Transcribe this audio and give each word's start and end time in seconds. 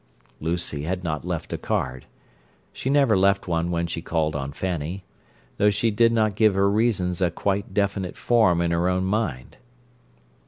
Lucy 0.39 0.81
had 0.85 1.03
not 1.03 1.27
left 1.27 1.53
a 1.53 1.59
card. 1.59 2.07
She 2.73 2.89
never 2.89 3.15
left 3.15 3.47
one 3.47 3.69
when 3.69 3.85
she 3.85 4.01
called 4.01 4.35
on 4.35 4.51
Fanny; 4.51 5.03
though 5.57 5.69
she 5.69 5.91
did 5.91 6.11
not 6.11 6.33
give 6.33 6.55
her 6.55 6.71
reasons 6.71 7.21
a 7.21 7.29
quite 7.29 7.71
definite 7.71 8.17
form 8.17 8.61
in 8.61 8.71
her 8.71 8.89
own 8.89 9.03
mind. 9.05 9.57